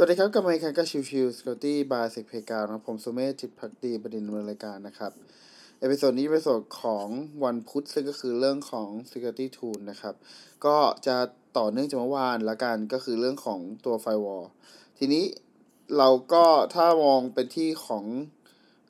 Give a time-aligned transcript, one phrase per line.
[0.00, 5.12] สวัสดีครับกับรายการ Chill Chill Security by SecPlayground นะผมสุเมธจิตภักดีบดินทร์ดำเนินรายการนะครับ
[5.80, 7.06] episode นี้เป็น episode ของ
[7.44, 10.14] วันพุธซึ่งก็คือเรื่องของ Security Tool นะครับ
[10.66, 10.76] ก็
[11.06, 11.16] จะ
[11.58, 14.44] ต่อเนื่องจากเมื่อวานละกันก็คือเรื่องของตัว Firewall
[14.98, 15.24] ทีนี้
[15.98, 18.04] เราก็ถ้ามองเป็นที่ของ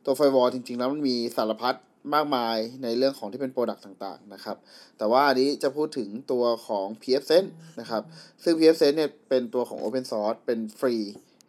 [0.04, 1.74] ตัว Firewall จริง ๆ แล้วมันมีสารพัด
[2.14, 4.56] มากมายในเรื่องของที่เป็น product ต่างๆนะครับ
[4.98, 8.02] แต่ว่าอันนี้จะพูดถึงตัวของ PFSense นะครับ
[8.44, 10.96] ซึ่ง PFSense เนี่ยเป็นตัวของ Open Source เป็นฟรี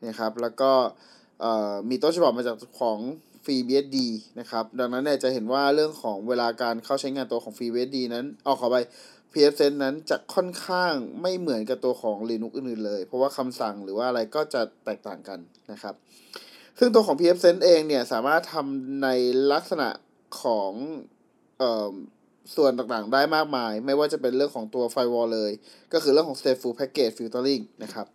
[0.08, 0.72] นะครับ แล้วก็
[1.90, 3.00] มีต้นฉบับมาจากของ
[3.46, 3.98] FreeBSD
[4.40, 8.78] นะครับ ดังนั้นเนี่ยจะเห็นว่าเรื่องของเวลาการเข้าใช้งานตัวของ FreeBSD นั้นเอาขอไป
[9.34, 15.40] PFSense นั้นจะค่อนข้างไม่เหมือนกับตัวของ Linux อื่นๆเลย เพราะว่าคำสั่งหรือว่าอะไรก็จะแตกต่างกัน
[15.72, 15.96] นะครับ
[16.80, 19.08] ซึ่งตัวของ PFSense เองเนี่ยสามารถทำใน
[19.54, 19.88] ลักษณะ
[20.42, 20.72] ของ
[21.60, 21.94] เอ่อ
[22.56, 25.52] ส่วนต่างๆได้มากมาย ไม่ว่าจะเป็นเรื่องของตัว Firewall เลย
[25.94, 28.06] ก็คือเรื่องของ Stateful Packet Filtering นะครับ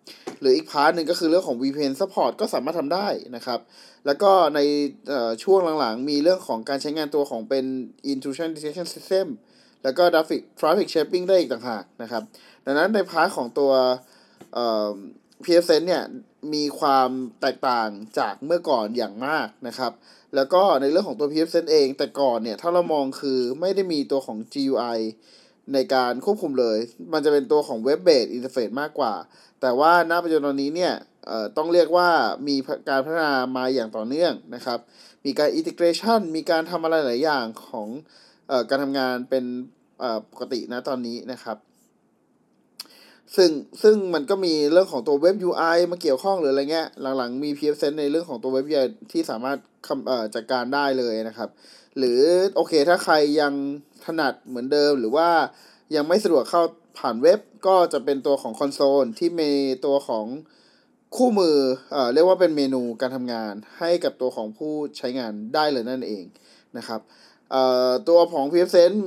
[0.41, 3.61] หรืออีก part หนึ่งก็คือเรื่องของ VPN Support ก็สามารถทำได้นะครับ
[4.07, 4.61] แล้วก็ใน
[5.45, 7.65] ช่วงหลังๆ มีเรื่องของการใช้งานตัวของเป็น
[8.13, 9.27] Intrusion Detection System
[9.83, 12.23] แล้วก็ Traffic Traffic Shaping ได้อีกต่างหากนะครับ
[12.65, 13.73] ดังนั้นใน part ของตัว
[15.43, 16.05] PFSense เนี่ย
[16.55, 17.09] มีความ
[17.41, 19.93] แตกต่างจากเมื่อก่อนอย่างมากนะครับ
[20.35, 24.99] แล้วก็ในเรื่องของตัว PFSense เองแต่ก่อนเนี่ยถ้าเรามองคือไม่ได้มีตัวของ GUI
[25.75, 26.79] ในการควบคุมเลย
[27.13, 29.15] มันจะเป็นตัวของ Web Based Interface มากกว่า
[29.61, 30.95] แต่ว่าณปัจจุบันนี้เนี่ย
[31.57, 32.09] ต้องเรียกว่า
[32.49, 32.57] มี
[32.89, 34.79] การพัฒนามาอย่างต่อเนื่องนะครับ
[35.25, 37.89] มีการ integration มีการทำอะไรหลายอย่างของ
[38.51, 39.45] อการทำงานเป็น
[40.31, 41.57] ปกตินะตอนนี้นะครับ
[43.37, 43.51] ซึ่ง
[43.83, 49.59] ซึ่งมันก็มีเรื่องของตัวเว็บ UI มาเกี่ยวข้องหรืออะไรเงี้ย หลังๆมี PFSense ในเรื่องของตัวเว็บ UI ที่สามารถ
[50.35, 51.49] จัดการได้เลยนะครับ
[51.99, 52.21] หรือ
[52.57, 53.53] โอเคถ้าใครยัง
[54.05, 55.29] ถนัดเหมือนเดิม หรือว่า
[55.97, 56.63] ยังไม่สะดวกเข้า
[56.99, 59.53] ผ่านเว็บก็จะเป็นตัวของคอนโซลที่มี
[59.87, 60.27] ตัวของ
[61.17, 61.59] คู่มือ
[61.93, 66.25] เอ่อเรียกว่าเป็นเมนูการทำงานให้กับตัวของผู้ใช้งานได้เลยนั่นเอง
[66.77, 67.01] นะครับ
[67.51, 68.99] เอ่อตัวของ PFSense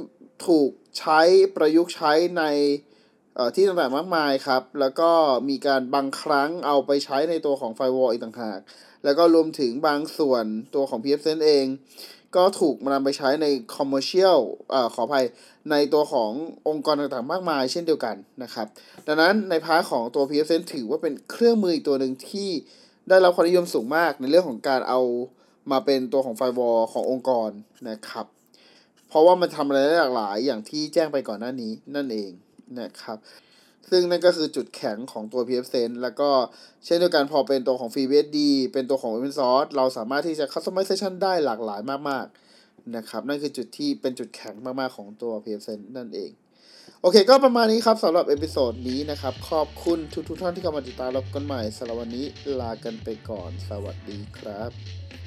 [0.48, 1.22] ถูกใช้
[1.56, 2.44] ประยุกต์ใช้ใน
[3.56, 5.12] ที่ต่างๆมากมายครับ แล้วก็
[5.50, 8.60] มีการบางครั้งเอาไปใช้ในตัวของ Firewall อีกต่างหาก
[9.04, 11.66] แล้วก็รวมถึงบางส่วนตัวของ PFSense เอง
[12.36, 14.40] ก็ถูกนำไปใช้ใน Commercial
[14.74, 15.26] อขออภัย
[15.72, 16.32] ในตัวของ
[16.68, 18.68] องค์กรต่างๆมากมาย เช่นเดียวกันนะครับ
[19.08, 22.50] ดังนั้นใน part ของตัว PFSense ถือว่าเป็นเครื่องมืออีกตัวหนึ่งที่
[23.10, 25.02] ได้รับความนิยมสูงมากในเรื่องของการเอา
[25.72, 27.50] มาเป็นตัวของ Firewall ขององค์กร
[27.90, 28.26] นะครับ
[29.08, 32.32] เพราะว่ามันทำอะไรได้หลากหลายอย่างที่แจ้งไปก่อนหน้านี้นั่นเอง
[32.80, 33.18] นะครับ
[33.90, 36.30] ซึ่งนั่นก็คือจุดแข็งของตัว PFSense แล้วก็
[36.86, 38.40] เช่นเดียวกันพอเป็นตัวของ FreeBSD
[38.74, 46.32] เป็นตัวของ Open Source เราสามารถที่จะ Customization ได้หลากหลายมากๆนะครับ นั่นคือจุดที่เป็นจุดแข็งมากๆของตัว PFSense นั่นเอง
[47.02, 50.00] โอเค ก็ประมาณนี้ครับสำหรับ episode นี้นะครับ ขอบคุณ
[50.30, 52.26] ทุกๆท่านที่เข้ามาติดตามพบกันใหม่สำหรับวันนี้
[52.60, 55.27] ลากันไปก่อน สวัสดีครับ